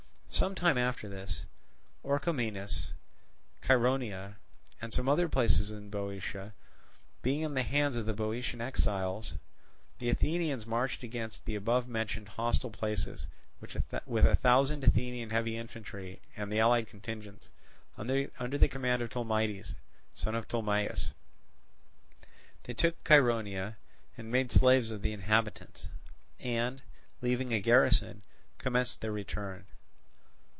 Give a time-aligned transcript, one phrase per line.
[0.33, 1.43] Some time after this,
[2.03, 2.93] Orchomenus,
[3.61, 4.37] Chaeronea,
[4.81, 6.53] and some other places in Boeotia
[7.21, 9.33] being in the hands of the Boeotian exiles,
[9.99, 13.27] the Athenians marched against the above mentioned hostile places
[13.59, 17.49] with a thousand Athenian heavy infantry and the allied contingents,
[17.95, 19.75] under the command of Tolmides,
[20.15, 21.11] son of Tolmaeus.
[22.63, 23.75] They took Chaeronea,
[24.17, 25.87] and made slaves of the inhabitants,
[26.39, 26.81] and,
[27.21, 28.23] leaving a garrison,
[28.57, 29.67] commenced their return.